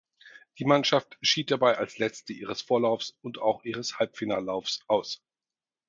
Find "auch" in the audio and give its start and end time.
3.37-3.63